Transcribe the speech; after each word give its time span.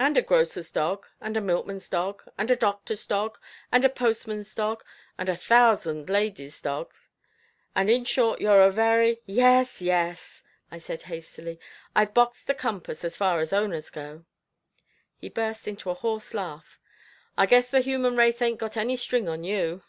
"And 0.00 0.16
a 0.16 0.20
grocer's 0.22 0.72
dog, 0.72 1.06
and 1.20 1.36
a 1.36 1.40
milkman's 1.40 1.88
dog, 1.88 2.28
and 2.36 2.50
a 2.50 2.56
doctor's 2.56 3.06
dog, 3.06 3.38
and 3.70 3.84
a 3.84 3.88
postman's 3.88 4.52
dog, 4.52 4.82
and 5.16 5.28
a 5.28 5.36
thousand 5.36 6.10
ladies' 6.10 6.60
dog, 6.60 6.92
and 7.76 7.88
in 7.88 8.04
short 8.04 8.40
you're 8.40 8.62
a 8.62 8.72
very" 8.72 9.22
"Yes, 9.42 9.80
yes," 9.80 10.42
I 10.72 10.78
said 10.78 11.02
hastily, 11.02 11.60
"I've 11.94 12.14
boxed 12.14 12.48
the 12.48 12.54
compass, 12.56 13.04
as 13.04 13.16
far 13.16 13.38
as 13.38 13.52
owners 13.52 13.90
go." 13.90 14.24
He 15.18 15.28
burst 15.28 15.68
into 15.68 15.88
a 15.90 15.94
hoarse 15.94 16.34
laugh. 16.34 16.80
"I 17.38 17.46
guess 17.46 17.70
the 17.70 17.78
human 17.78 18.16
race 18.16 18.42
ain't 18.42 18.58
got 18.58 18.76
any 18.76 18.96
string 18.96 19.28
on 19.28 19.44
you." 19.44 19.84